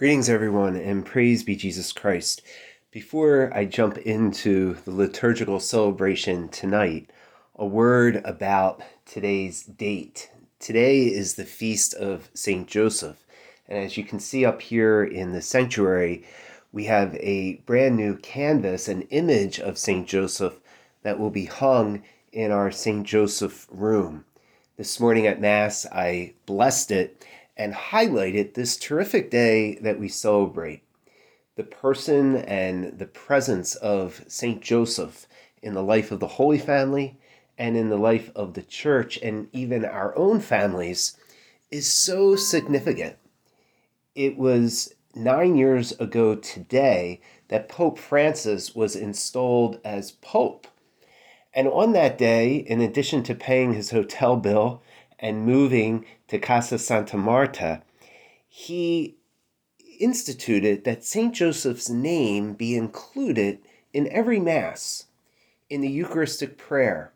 Greetings, 0.00 0.30
everyone, 0.30 0.76
and 0.76 1.04
praise 1.04 1.42
be 1.42 1.54
Jesus 1.54 1.92
Christ. 1.92 2.40
Before 2.90 3.52
I 3.54 3.66
jump 3.66 3.98
into 3.98 4.76
the 4.86 4.92
liturgical 4.92 5.60
celebration 5.60 6.48
tonight, 6.48 7.10
a 7.54 7.66
word 7.66 8.22
about 8.24 8.80
today's 9.04 9.62
date. 9.62 10.30
Today 10.58 11.02
is 11.02 11.34
the 11.34 11.44
feast 11.44 11.92
of 11.92 12.30
St. 12.32 12.66
Joseph, 12.66 13.18
and 13.68 13.76
as 13.76 13.98
you 13.98 14.04
can 14.04 14.18
see 14.18 14.42
up 14.42 14.62
here 14.62 15.04
in 15.04 15.32
the 15.32 15.42
sanctuary, 15.42 16.24
we 16.72 16.84
have 16.84 17.14
a 17.16 17.56
brand 17.66 17.96
new 17.96 18.16
canvas, 18.16 18.88
an 18.88 19.02
image 19.10 19.60
of 19.60 19.76
St. 19.76 20.08
Joseph 20.08 20.60
that 21.02 21.20
will 21.20 21.28
be 21.28 21.44
hung 21.44 22.02
in 22.32 22.50
our 22.50 22.70
St. 22.70 23.06
Joseph 23.06 23.66
room. 23.70 24.24
This 24.78 24.98
morning 24.98 25.26
at 25.26 25.42
Mass, 25.42 25.84
I 25.92 26.32
blessed 26.46 26.90
it 26.90 27.22
and 27.60 27.74
highlighted 27.74 28.54
this 28.54 28.74
terrific 28.78 29.30
day 29.30 29.74
that 29.82 30.00
we 30.00 30.08
celebrate 30.08 30.82
the 31.56 31.62
person 31.62 32.36
and 32.36 32.98
the 32.98 33.04
presence 33.04 33.74
of 33.74 34.24
St. 34.26 34.62
Joseph 34.62 35.26
in 35.60 35.74
the 35.74 35.82
life 35.82 36.10
of 36.10 36.20
the 36.20 36.26
Holy 36.26 36.56
Family 36.56 37.18
and 37.58 37.76
in 37.76 37.90
the 37.90 37.98
life 37.98 38.30
of 38.34 38.54
the 38.54 38.62
church 38.62 39.18
and 39.18 39.46
even 39.52 39.84
our 39.84 40.16
own 40.16 40.40
families 40.40 41.18
is 41.70 41.86
so 41.86 42.34
significant. 42.34 43.18
It 44.14 44.38
was 44.38 44.94
nine 45.14 45.54
years 45.54 45.92
ago 46.00 46.36
today 46.36 47.20
that 47.48 47.68
Pope 47.68 47.98
Francis 47.98 48.74
was 48.74 48.96
installed 48.96 49.80
as 49.84 50.12
Pope. 50.12 50.66
And 51.52 51.68
on 51.68 51.92
that 51.92 52.16
day, 52.16 52.56
in 52.56 52.80
addition 52.80 53.22
to 53.24 53.34
paying 53.34 53.74
his 53.74 53.90
hotel 53.90 54.36
bill 54.36 54.82
and 55.20 55.44
moving 55.44 56.06
to 56.28 56.38
Casa 56.38 56.78
Santa 56.78 57.16
Marta, 57.16 57.82
he 58.48 59.16
instituted 60.00 60.84
that 60.84 61.04
St. 61.04 61.34
Joseph's 61.34 61.90
name 61.90 62.54
be 62.54 62.74
included 62.74 63.60
in 63.92 64.10
every 64.10 64.40
Mass, 64.40 65.06
in 65.68 65.82
the 65.82 65.88
Eucharistic 65.88 66.56
prayer. 66.56 67.12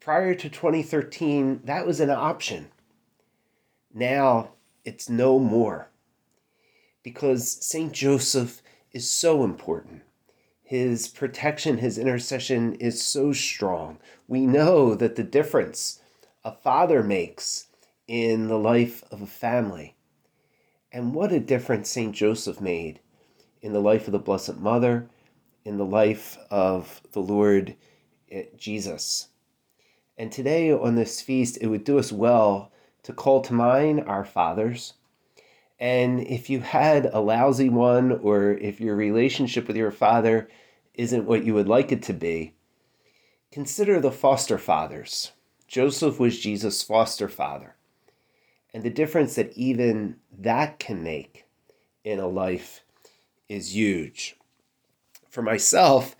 Prior 0.00 0.34
to 0.34 0.48
2013, 0.48 1.62
that 1.64 1.84
was 1.84 1.98
an 1.98 2.10
option. 2.10 2.68
Now 3.92 4.50
it's 4.84 5.08
no 5.08 5.38
more 5.40 5.88
because 7.02 7.50
St. 7.64 7.92
Joseph 7.92 8.62
is 8.92 9.10
so 9.10 9.42
important. 9.42 10.02
His 10.62 11.08
protection, 11.08 11.78
his 11.78 11.98
intercession 11.98 12.74
is 12.76 13.02
so 13.02 13.32
strong. 13.32 13.98
We 14.28 14.46
know 14.46 14.94
that 14.94 15.16
the 15.16 15.22
difference 15.22 16.00
a 16.46 16.52
father 16.52 17.02
makes 17.02 17.66
in 18.06 18.46
the 18.46 18.56
life 18.56 19.02
of 19.10 19.20
a 19.20 19.26
family. 19.26 19.96
And 20.92 21.12
what 21.12 21.32
a 21.32 21.40
difference 21.40 21.90
St. 21.90 22.14
Joseph 22.14 22.60
made 22.60 23.00
in 23.60 23.72
the 23.72 23.80
life 23.80 24.06
of 24.06 24.12
the 24.12 24.20
Blessed 24.20 24.58
Mother, 24.58 25.10
in 25.64 25.76
the 25.76 25.84
life 25.84 26.38
of 26.48 27.02
the 27.10 27.20
Lord 27.20 27.74
eh, 28.30 28.44
Jesus. 28.56 29.26
And 30.16 30.30
today 30.30 30.70
on 30.70 30.94
this 30.94 31.20
feast, 31.20 31.58
it 31.60 31.66
would 31.66 31.82
do 31.82 31.98
us 31.98 32.12
well 32.12 32.70
to 33.02 33.12
call 33.12 33.40
to 33.40 33.52
mind 33.52 34.04
our 34.06 34.24
fathers. 34.24 34.92
And 35.80 36.20
if 36.20 36.48
you 36.48 36.60
had 36.60 37.06
a 37.06 37.18
lousy 37.18 37.70
one, 37.70 38.20
or 38.22 38.52
if 38.52 38.80
your 38.80 38.94
relationship 38.94 39.66
with 39.66 39.76
your 39.76 39.90
father 39.90 40.48
isn't 40.94 41.26
what 41.26 41.44
you 41.44 41.54
would 41.54 41.66
like 41.66 41.90
it 41.90 42.02
to 42.04 42.12
be, 42.12 42.54
consider 43.50 43.98
the 43.98 44.12
foster 44.12 44.58
fathers 44.58 45.32
Joseph 45.66 46.20
was 46.20 46.38
Jesus' 46.38 46.82
foster 46.82 47.28
father. 47.28 47.74
And 48.72 48.82
the 48.82 48.90
difference 48.90 49.34
that 49.34 49.56
even 49.56 50.16
that 50.38 50.78
can 50.78 51.02
make 51.02 51.44
in 52.04 52.20
a 52.20 52.28
life 52.28 52.82
is 53.48 53.74
huge. 53.74 54.36
For 55.28 55.42
myself, 55.42 56.14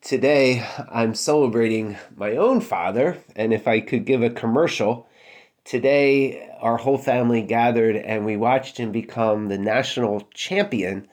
today 0.00 0.66
I'm 0.90 1.14
celebrating 1.14 1.96
my 2.16 2.36
own 2.36 2.60
father. 2.60 3.18
And 3.36 3.52
if 3.52 3.68
I 3.68 3.80
could 3.80 4.04
give 4.04 4.22
a 4.22 4.30
commercial, 4.30 5.08
today 5.64 6.50
our 6.60 6.78
whole 6.78 6.98
family 6.98 7.42
gathered 7.42 7.96
and 7.96 8.24
we 8.24 8.36
watched 8.36 8.78
him 8.78 8.90
become 8.90 9.48
the 9.48 9.58
national 9.58 10.28
champion 10.34 11.08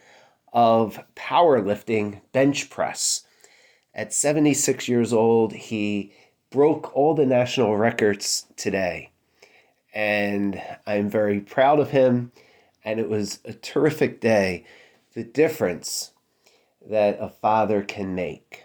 of 0.54 1.00
powerlifting 1.16 2.22
bench 2.32 2.70
press. 2.70 3.26
At 3.94 4.14
76 4.14 4.88
years 4.88 5.14
old, 5.14 5.54
he 5.54 6.14
broke 6.56 6.96
all 6.96 7.14
the 7.14 7.26
national 7.26 7.76
records 7.76 8.46
today. 8.56 9.12
And 9.94 10.62
I'm 10.88 11.10
very 11.10 11.42
proud 11.42 11.82
of 11.82 11.90
him. 11.92 12.32
And 12.86 12.98
it 12.98 13.10
was 13.10 13.40
a 13.44 13.52
terrific 13.52 14.22
day. 14.22 14.64
The 15.16 15.26
difference 15.26 16.12
that 16.90 17.18
a 17.20 17.28
father 17.28 17.82
can 17.82 18.16
make. 18.16 18.64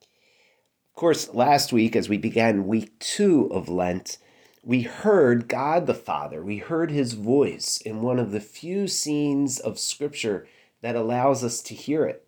Of 0.00 0.94
course, 0.94 1.34
last 1.34 1.72
week, 1.72 1.96
as 1.96 2.08
we 2.08 2.18
began 2.18 2.68
week 2.68 2.96
two 3.00 3.50
of 3.52 3.68
Lent, 3.68 4.18
we 4.62 4.82
heard 4.82 5.48
God 5.48 5.88
the 5.88 5.94
Father. 5.94 6.44
We 6.44 6.58
heard 6.58 6.92
his 6.92 7.14
voice 7.14 7.78
in 7.78 8.00
one 8.00 8.20
of 8.20 8.30
the 8.30 8.40
few 8.40 8.86
scenes 8.86 9.58
of 9.58 9.80
Scripture 9.80 10.46
that 10.82 10.94
allows 10.94 11.42
us 11.42 11.62
to 11.62 11.74
hear 11.74 12.04
it. 12.04 12.24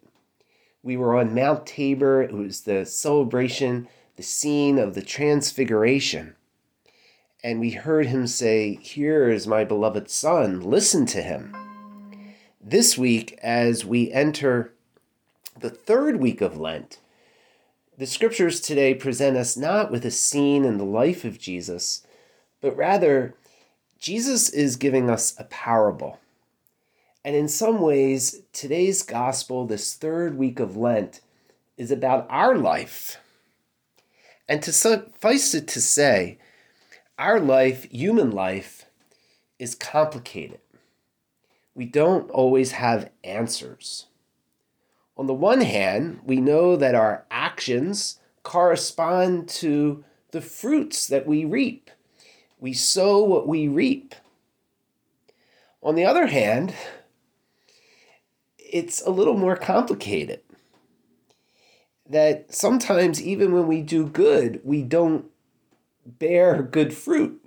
We 0.82 0.96
were 0.96 1.16
on 1.16 1.32
Mount 1.32 1.64
Tabor, 1.64 2.22
it 2.22 2.32
was 2.32 2.62
the 2.62 2.84
celebration 2.84 3.86
the 4.20 4.24
scene 4.24 4.78
of 4.78 4.94
the 4.94 5.00
transfiguration. 5.00 6.36
And 7.42 7.58
we 7.58 7.70
heard 7.70 8.04
him 8.04 8.26
say, 8.26 8.74
Here 8.74 9.30
is 9.30 9.46
my 9.46 9.64
beloved 9.64 10.10
Son, 10.10 10.60
listen 10.60 11.06
to 11.06 11.22
him. 11.22 11.56
This 12.60 12.98
week, 12.98 13.38
as 13.42 13.86
we 13.86 14.12
enter 14.12 14.74
the 15.58 15.70
third 15.70 16.16
week 16.16 16.42
of 16.42 16.58
Lent, 16.58 16.98
the 17.96 18.04
scriptures 18.04 18.60
today 18.60 18.92
present 18.92 19.38
us 19.38 19.56
not 19.56 19.90
with 19.90 20.04
a 20.04 20.10
scene 20.10 20.66
in 20.66 20.76
the 20.76 20.84
life 20.84 21.24
of 21.24 21.38
Jesus, 21.38 22.06
but 22.60 22.76
rather, 22.76 23.34
Jesus 23.98 24.50
is 24.50 24.76
giving 24.76 25.08
us 25.08 25.34
a 25.38 25.44
parable. 25.44 26.18
And 27.24 27.34
in 27.34 27.48
some 27.48 27.80
ways, 27.80 28.42
today's 28.52 29.02
gospel, 29.02 29.66
this 29.66 29.94
third 29.94 30.36
week 30.36 30.60
of 30.60 30.76
Lent, 30.76 31.22
is 31.78 31.90
about 31.90 32.26
our 32.28 32.54
life 32.54 33.16
and 34.50 34.64
to 34.64 34.72
suffice 34.72 35.54
it 35.54 35.68
to 35.68 35.80
say, 35.80 36.36
our 37.16 37.38
life, 37.38 37.84
human 37.84 38.32
life, 38.32 38.86
is 39.60 39.76
complicated. 39.76 40.58
We 41.72 41.84
don't 41.84 42.28
always 42.32 42.72
have 42.72 43.12
answers. 43.22 44.06
On 45.16 45.28
the 45.28 45.34
one 45.34 45.60
hand, 45.60 46.18
we 46.24 46.40
know 46.40 46.74
that 46.74 46.96
our 46.96 47.26
actions 47.30 48.18
correspond 48.42 49.48
to 49.50 50.04
the 50.32 50.40
fruits 50.40 51.06
that 51.06 51.28
we 51.28 51.44
reap. 51.44 51.88
We 52.58 52.72
sow 52.72 53.22
what 53.22 53.46
we 53.46 53.68
reap. 53.68 54.16
On 55.80 55.94
the 55.94 56.04
other 56.04 56.26
hand, 56.26 56.74
it's 58.58 59.00
a 59.00 59.10
little 59.10 59.38
more 59.38 59.56
complicated 59.56 60.40
that 62.10 62.52
sometimes 62.52 63.22
even 63.22 63.52
when 63.52 63.68
we 63.68 63.82
do 63.82 64.04
good, 64.04 64.60
we 64.64 64.82
don't 64.82 65.26
bear 66.04 66.60
good 66.60 66.92
fruit. 66.92 67.40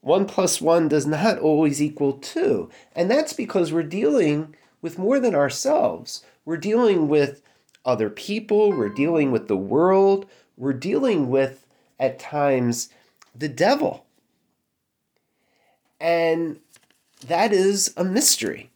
One 0.00 0.24
plus 0.24 0.60
one 0.60 0.86
does 0.86 1.04
not 1.04 1.38
always 1.40 1.82
equal 1.82 2.12
two. 2.12 2.70
And 2.94 3.10
that's 3.10 3.32
because 3.32 3.72
we're 3.72 3.82
dealing 3.82 4.54
with 4.80 4.98
more 4.98 5.18
than 5.18 5.34
ourselves. 5.34 6.22
We're 6.44 6.58
dealing 6.58 7.08
with 7.08 7.42
other 7.84 8.08
people, 8.08 8.70
we're 8.70 8.88
dealing 8.88 9.32
with 9.32 9.48
the 9.48 9.56
world, 9.56 10.26
we're 10.56 10.72
dealing 10.72 11.28
with, 11.28 11.66
at 11.98 12.20
times, 12.20 12.88
the 13.34 13.48
devil. 13.48 14.06
And 16.00 16.60
that 17.26 17.52
is 17.52 17.92
a 17.96 18.04
mystery. 18.04 18.70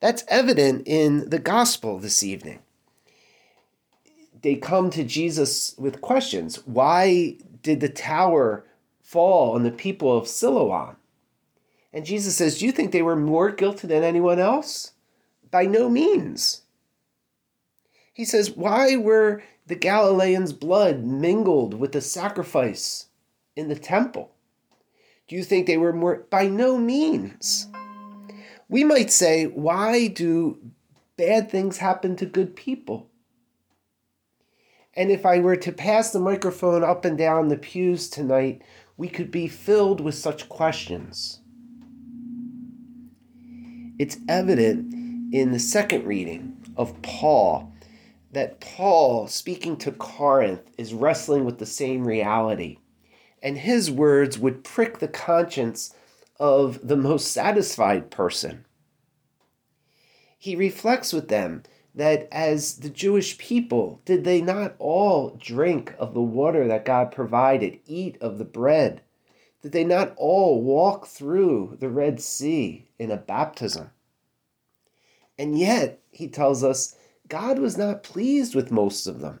That's 0.00 0.24
evident 0.26 0.82
in 0.86 1.30
the 1.30 1.38
gospel 1.38 1.98
this 1.98 2.24
evening 2.24 2.58
they 4.42 4.56
come 4.56 4.90
to 4.90 5.04
Jesus 5.04 5.74
with 5.78 6.00
questions. 6.00 6.56
Why 6.66 7.36
did 7.62 7.80
the 7.80 7.88
tower 7.88 8.64
fall 9.00 9.54
on 9.54 9.62
the 9.62 9.70
people 9.70 10.16
of 10.16 10.28
Siloam? 10.28 10.96
And 11.92 12.04
Jesus 12.04 12.36
says, 12.36 12.58
Do 12.58 12.66
you 12.66 12.72
think 12.72 12.90
they 12.90 13.02
were 13.02 13.16
more 13.16 13.50
guilty 13.50 13.86
than 13.86 14.02
anyone 14.02 14.38
else? 14.38 14.92
By 15.50 15.66
no 15.66 15.88
means. 15.88 16.62
He 18.12 18.24
says, 18.24 18.50
Why 18.50 18.96
were 18.96 19.42
the 19.66 19.74
Galileans' 19.76 20.52
blood 20.52 21.04
mingled 21.04 21.74
with 21.74 21.92
the 21.92 22.00
sacrifice 22.00 23.06
in 23.54 23.68
the 23.68 23.76
temple? 23.76 24.32
Do 25.28 25.36
you 25.36 25.44
think 25.44 25.66
they 25.66 25.78
were 25.78 25.92
more? 25.92 26.26
By 26.30 26.48
no 26.48 26.78
means. 26.78 27.68
We 28.68 28.82
might 28.82 29.10
say, 29.10 29.46
Why 29.46 30.08
do 30.08 30.58
bad 31.16 31.50
things 31.50 31.76
happen 31.76 32.16
to 32.16 32.26
good 32.26 32.56
people? 32.56 33.08
And 34.94 35.10
if 35.10 35.24
I 35.24 35.38
were 35.38 35.56
to 35.56 35.72
pass 35.72 36.10
the 36.10 36.20
microphone 36.20 36.84
up 36.84 37.04
and 37.04 37.16
down 37.16 37.48
the 37.48 37.56
pews 37.56 38.10
tonight, 38.10 38.62
we 38.96 39.08
could 39.08 39.30
be 39.30 39.48
filled 39.48 40.00
with 40.00 40.14
such 40.14 40.48
questions. 40.48 41.40
It's 43.98 44.18
evident 44.28 44.92
in 45.32 45.52
the 45.52 45.58
second 45.58 46.06
reading 46.06 46.56
of 46.76 47.00
Paul 47.02 47.72
that 48.32 48.60
Paul, 48.60 49.28
speaking 49.28 49.76
to 49.78 49.92
Corinth, 49.92 50.62
is 50.78 50.94
wrestling 50.94 51.44
with 51.44 51.58
the 51.58 51.66
same 51.66 52.06
reality. 52.06 52.78
And 53.42 53.58
his 53.58 53.90
words 53.90 54.38
would 54.38 54.64
prick 54.64 54.98
the 54.98 55.08
conscience 55.08 55.94
of 56.38 56.86
the 56.86 56.96
most 56.96 57.32
satisfied 57.32 58.10
person. 58.10 58.64
He 60.38 60.56
reflects 60.56 61.12
with 61.12 61.28
them 61.28 61.62
that 61.94 62.28
as 62.32 62.78
the 62.78 62.88
Jewish 62.88 63.36
people, 63.38 64.00
did 64.04 64.24
they 64.24 64.40
not 64.40 64.74
all 64.78 65.36
drink 65.38 65.94
of 65.98 66.14
the 66.14 66.22
water 66.22 66.66
that 66.66 66.84
God 66.84 67.12
provided, 67.12 67.80
eat 67.86 68.16
of 68.20 68.38
the 68.38 68.44
bread? 68.44 69.02
Did 69.60 69.72
they 69.72 69.84
not 69.84 70.14
all 70.16 70.62
walk 70.62 71.06
through 71.06 71.76
the 71.78 71.88
Red 71.88 72.20
Sea 72.20 72.88
in 72.98 73.10
a 73.10 73.16
baptism? 73.16 73.90
And 75.38 75.58
yet, 75.58 76.00
he 76.10 76.28
tells 76.28 76.64
us, 76.64 76.96
God 77.28 77.58
was 77.58 77.78
not 77.78 78.02
pleased 78.02 78.54
with 78.54 78.70
most 78.70 79.06
of 79.06 79.20
them. 79.20 79.40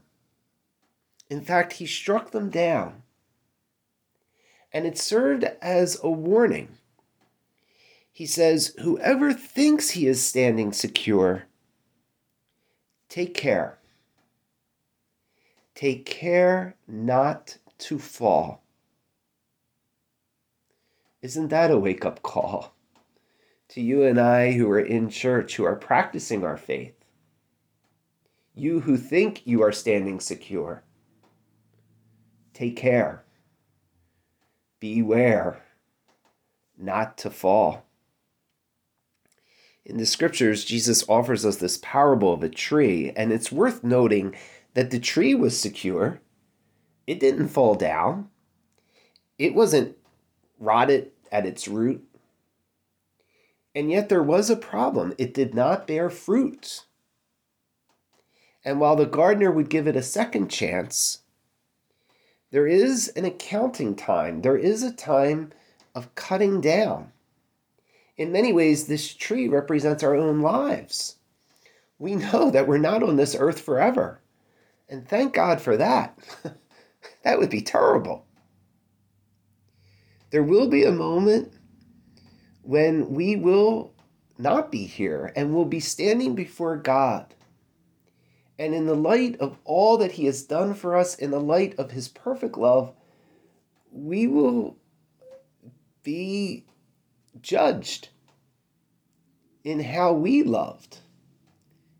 In 1.28 1.40
fact, 1.40 1.74
he 1.74 1.86
struck 1.86 2.30
them 2.30 2.50
down. 2.50 3.02
And 4.72 4.86
it 4.86 4.98
served 4.98 5.44
as 5.60 5.98
a 6.02 6.10
warning. 6.10 6.78
He 8.12 8.26
says, 8.26 8.74
Whoever 8.82 9.32
thinks 9.32 9.90
he 9.90 10.06
is 10.06 10.24
standing 10.24 10.72
secure, 10.72 11.46
take 13.12 13.34
care. 13.34 13.78
Take 15.74 16.06
care 16.06 16.76
not 16.88 17.58
to 17.80 17.98
fall. 17.98 18.62
Isn't 21.20 21.48
that 21.48 21.70
a 21.70 21.78
wake 21.78 22.06
up 22.06 22.22
call 22.22 22.74
to 23.68 23.82
you 23.82 24.02
and 24.02 24.18
I 24.18 24.52
who 24.52 24.68
are 24.70 24.80
in 24.80 25.10
church, 25.10 25.56
who 25.56 25.64
are 25.64 25.76
practicing 25.76 26.42
our 26.42 26.56
faith? 26.56 26.94
You 28.54 28.80
who 28.80 28.96
think 28.96 29.46
you 29.46 29.62
are 29.62 29.72
standing 29.72 30.18
secure, 30.18 30.82
take 32.54 32.76
care. 32.76 33.24
Beware 34.80 35.62
not 36.78 37.18
to 37.18 37.30
fall. 37.30 37.84
In 39.84 39.96
the 39.96 40.06
scriptures, 40.06 40.64
Jesus 40.64 41.04
offers 41.08 41.44
us 41.44 41.56
this 41.56 41.78
parable 41.82 42.32
of 42.32 42.42
a 42.42 42.48
tree, 42.48 43.12
and 43.16 43.32
it's 43.32 43.50
worth 43.50 43.82
noting 43.82 44.34
that 44.74 44.90
the 44.90 45.00
tree 45.00 45.34
was 45.34 45.58
secure. 45.58 46.20
It 47.06 47.18
didn't 47.18 47.48
fall 47.48 47.74
down, 47.74 48.28
it 49.38 49.54
wasn't 49.54 49.96
rotted 50.60 51.10
at 51.32 51.46
its 51.46 51.66
root. 51.66 52.04
And 53.74 53.90
yet 53.90 54.08
there 54.08 54.22
was 54.22 54.50
a 54.50 54.56
problem. 54.56 55.14
It 55.18 55.34
did 55.34 55.54
not 55.54 55.86
bear 55.86 56.10
fruit. 56.10 56.84
And 58.64 58.78
while 58.78 58.96
the 58.96 59.06
gardener 59.06 59.50
would 59.50 59.70
give 59.70 59.88
it 59.88 59.96
a 59.96 60.02
second 60.02 60.48
chance, 60.48 61.22
there 62.50 62.66
is 62.66 63.08
an 63.16 63.24
accounting 63.24 63.96
time. 63.96 64.42
There 64.42 64.58
is 64.58 64.82
a 64.82 64.92
time 64.92 65.52
of 65.94 66.14
cutting 66.14 66.60
down. 66.60 67.12
In 68.22 68.30
many 68.30 68.52
ways, 68.52 68.86
this 68.86 69.12
tree 69.12 69.48
represents 69.48 70.04
our 70.04 70.14
own 70.14 70.42
lives. 70.42 71.16
We 71.98 72.14
know 72.14 72.52
that 72.52 72.68
we're 72.68 72.78
not 72.78 73.02
on 73.02 73.16
this 73.16 73.34
earth 73.36 73.60
forever. 73.60 74.20
And 74.88 75.08
thank 75.08 75.34
God 75.34 75.60
for 75.60 75.76
that. 75.76 76.16
that 77.24 77.40
would 77.40 77.50
be 77.50 77.62
terrible. 77.62 78.24
There 80.30 80.44
will 80.44 80.68
be 80.68 80.84
a 80.84 80.92
moment 80.92 81.52
when 82.62 83.12
we 83.12 83.34
will 83.34 83.92
not 84.38 84.70
be 84.70 84.86
here 84.86 85.32
and 85.34 85.52
will 85.52 85.64
be 85.64 85.80
standing 85.80 86.36
before 86.36 86.76
God 86.76 87.34
and 88.56 88.72
in 88.72 88.86
the 88.86 88.94
light 88.94 89.36
of 89.40 89.58
all 89.64 89.96
that 89.96 90.12
He 90.12 90.26
has 90.26 90.44
done 90.44 90.74
for 90.74 90.96
us, 90.96 91.16
in 91.16 91.32
the 91.32 91.40
light 91.40 91.76
of 91.76 91.90
His 91.90 92.06
perfect 92.06 92.56
love, 92.56 92.94
we 93.90 94.28
will 94.28 94.76
be 96.04 96.66
judged 97.40 98.10
in 99.64 99.80
how 99.80 100.12
we 100.12 100.42
loved, 100.42 100.98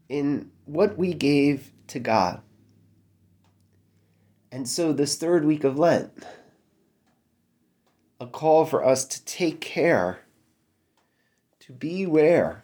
in 0.08 0.50
what 0.64 0.98
we 0.98 1.14
gave 1.14 1.72
to 1.88 1.98
God. 1.98 2.40
And 4.50 4.68
so, 4.68 4.92
this 4.92 5.16
third 5.16 5.44
week 5.44 5.64
of 5.64 5.78
Lent, 5.78 6.12
a 8.20 8.26
call 8.26 8.64
for 8.64 8.84
us 8.84 9.04
to 9.04 9.24
take 9.24 9.60
care, 9.60 10.20
to 11.60 11.72
beware, 11.72 12.62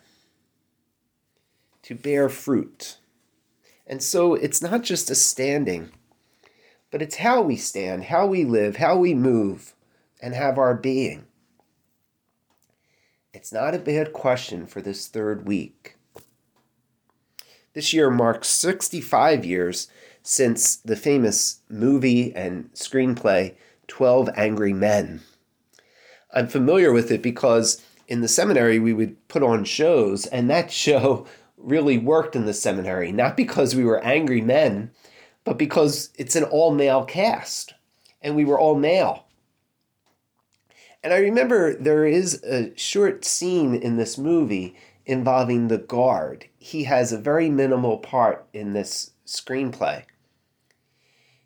to 1.83 1.95
bear 1.95 2.29
fruit. 2.29 2.99
And 3.87 4.03
so 4.03 4.35
it's 4.35 4.61
not 4.61 4.83
just 4.83 5.11
a 5.11 5.15
standing, 5.15 5.91
but 6.91 7.01
it's 7.01 7.17
how 7.17 7.41
we 7.41 7.57
stand, 7.57 8.05
how 8.05 8.27
we 8.27 8.45
live, 8.45 8.77
how 8.77 8.99
we 8.99 9.15
move, 9.15 9.75
and 10.21 10.35
have 10.35 10.59
our 10.59 10.75
being. 10.75 11.28
It's 13.39 13.53
not 13.53 13.73
a 13.73 13.79
bad 13.79 14.13
question 14.13 14.67
for 14.67 14.81
this 14.81 15.07
third 15.07 15.47
week. 15.47 15.95
This 17.73 17.93
year 17.93 18.11
marks 18.11 18.49
65 18.49 19.45
years 19.45 19.87
since 20.25 20.75
the 20.75 20.97
famous 20.97 21.61
movie 21.69 22.35
and 22.35 22.69
screenplay 22.75 23.55
12 23.87 24.31
Angry 24.35 24.73
Men. 24.73 25.21
I'm 26.35 26.49
familiar 26.49 26.93
with 26.93 27.13
it 27.13 27.23
because 27.23 27.81
in 28.09 28.23
the 28.23 28.27
seminary 28.27 28.81
we 28.81 28.93
would 28.93 29.29
put 29.29 29.45
on 29.45 29.65
shows, 29.65 30.27
and 30.27 30.51
that 30.51 30.73
show 30.85 31.25
really 31.57 31.97
worked 31.97 32.35
in 32.35 32.45
the 32.45 32.53
seminary, 32.53 33.13
not 33.13 33.37
because 33.37 33.77
we 33.77 33.85
were 33.85 34.03
angry 34.05 34.41
men, 34.41 34.91
but 35.45 35.57
because 35.57 36.11
it's 36.19 36.35
an 36.35 36.43
all 36.43 36.73
male 36.75 37.05
cast 37.05 37.73
and 38.21 38.35
we 38.35 38.45
were 38.45 38.59
all 38.59 38.75
male. 38.75 39.28
And 41.03 41.13
I 41.13 41.19
remember 41.19 41.75
there 41.75 42.05
is 42.05 42.43
a 42.43 42.77
short 42.77 43.25
scene 43.25 43.75
in 43.75 43.97
this 43.97 44.19
movie 44.19 44.77
involving 45.07 45.69
the 45.69 45.79
guard. 45.79 46.47
He 46.59 46.85
has 46.85 47.13
a 47.13 47.19
very 47.19 47.49
minimal 47.49 47.99
part 47.99 48.47
in 48.53 48.73
this 48.73 49.13
screenplay. 49.27 50.05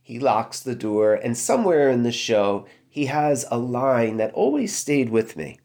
He 0.02 0.18
locks 0.18 0.60
the 0.60 0.74
door, 0.74 1.14
and 1.14 1.38
somewhere 1.38 1.88
in 1.88 2.02
the 2.02 2.12
show, 2.12 2.66
he 2.88 3.06
has 3.06 3.46
a 3.50 3.58
line 3.58 4.16
that 4.16 4.34
always 4.34 4.74
stayed 4.74 5.10
with 5.10 5.36
me. 5.36 5.60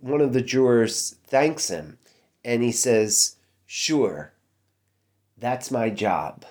One 0.00 0.20
of 0.20 0.32
the 0.32 0.42
jurors 0.42 1.16
thanks 1.26 1.68
him 1.68 1.98
and 2.44 2.62
he 2.62 2.72
says, 2.72 3.36
Sure, 3.66 4.32
that's 5.38 5.70
my 5.70 5.90
job. 5.90 6.44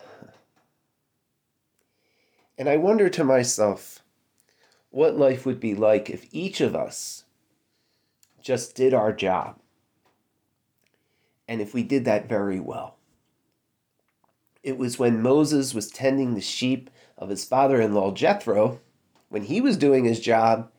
And 2.57 2.67
I 2.67 2.77
wonder 2.77 3.09
to 3.09 3.23
myself 3.23 4.02
what 4.93 5.17
life 5.17 5.43
would 5.43 5.59
be 5.59 5.73
like 5.73 6.07
if 6.07 6.27
each 6.31 6.61
of 6.61 6.75
us 6.75 7.23
just 8.43 8.75
did 8.75 8.93
our 8.93 9.11
job. 9.11 9.57
And 11.47 11.61
if 11.61 11.73
we 11.73 11.81
did 11.81 12.05
that 12.05 12.29
very 12.29 12.59
well. 12.59 12.97
It 14.61 14.77
was 14.77 14.99
when 14.99 15.19
Moses 15.19 15.73
was 15.73 15.89
tending 15.89 16.35
the 16.35 16.41
sheep 16.41 16.91
of 17.17 17.29
his 17.29 17.43
father 17.43 17.81
in 17.81 17.95
law 17.95 18.11
Jethro, 18.11 18.81
when 19.29 19.45
he 19.45 19.61
was 19.61 19.77
doing 19.77 20.05
his 20.05 20.19
job, 20.19 20.69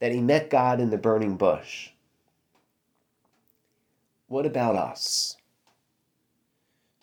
that 0.00 0.10
he 0.10 0.20
met 0.20 0.50
God 0.50 0.80
in 0.80 0.90
the 0.90 0.98
burning 0.98 1.36
bush. 1.36 1.90
What 4.26 4.46
about 4.46 4.74
us? 4.74 5.36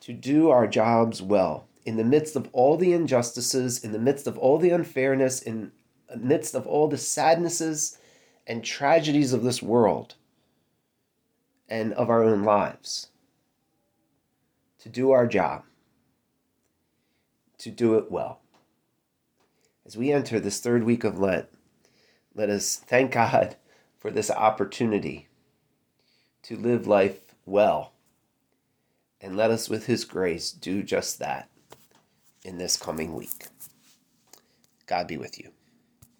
To 0.01 0.11
do 0.11 0.49
our 0.49 0.67
jobs 0.67 1.21
well, 1.21 1.69
in 1.85 1.95
the 1.95 2.03
midst 2.03 2.35
of 2.35 2.49
all 2.51 2.75
the 2.75 2.91
injustices, 2.91 3.81
in 3.81 3.93
the 3.93 3.99
midst 3.99 4.27
of 4.27 4.37
all 4.37 4.57
the 4.57 4.71
unfairness, 4.71 5.41
in 5.41 5.71
the 6.09 6.17
midst 6.17 6.55
of 6.55 6.67
all 6.67 6.87
the 6.87 6.97
sadnesses 6.97 7.97
and 8.47 8.63
tragedies 8.63 9.33
of 9.33 9.43
this 9.43 9.61
world 9.61 10.15
and 11.67 11.93
of 11.93 12.09
our 12.09 12.23
own 12.23 12.43
lives. 12.43 13.07
To 14.79 14.89
do 14.89 15.11
our 15.11 15.25
job, 15.25 15.63
to 17.57 17.71
do 17.71 17.95
it 17.95 18.11
well. 18.11 18.39
As 19.85 19.97
we 19.97 20.11
enter 20.11 20.39
this 20.39 20.59
third 20.59 20.83
week 20.83 21.03
of 21.03 21.19
Lent, 21.19 21.47
let 22.35 22.49
us 22.49 22.75
thank 22.75 23.11
God 23.11 23.55
for 23.97 24.11
this 24.11 24.29
opportunity 24.29 25.27
to 26.43 26.55
live 26.55 26.85
life 26.85 27.33
well. 27.45 27.93
And 29.21 29.35
let 29.35 29.49
us, 29.49 29.69
with 29.69 29.87
His 29.87 30.05
grace, 30.05 30.51
do 30.51 30.83
just 30.83 31.17
that 31.17 31.49
in 32.43 32.59
this 32.59 32.77
coming 32.77 33.15
week. 33.15 33.47
God 34.85 35.07
be 35.07 35.17
with 35.17 35.39
you. 35.39 35.54